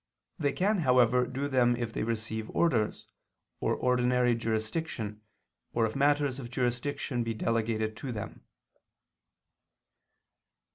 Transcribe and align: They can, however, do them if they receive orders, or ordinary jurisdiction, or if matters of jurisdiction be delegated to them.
They 0.39 0.51
can, 0.51 0.79
however, 0.79 1.27
do 1.27 1.47
them 1.47 1.75
if 1.75 1.93
they 1.93 2.01
receive 2.01 2.49
orders, 2.55 3.05
or 3.59 3.75
ordinary 3.75 4.33
jurisdiction, 4.33 5.21
or 5.73 5.85
if 5.85 5.95
matters 5.95 6.39
of 6.39 6.49
jurisdiction 6.49 7.23
be 7.23 7.35
delegated 7.35 7.95
to 7.97 8.11
them. 8.11 8.41